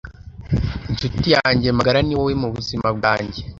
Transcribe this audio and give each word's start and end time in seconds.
Inshuti 0.89 1.27
yanjye 1.35 1.67
magara 1.77 1.99
niwowe 2.03 2.33
mubuzima 2.41 2.87
bwange 2.97 3.39